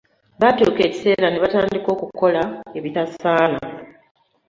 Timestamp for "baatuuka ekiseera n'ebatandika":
0.39-1.87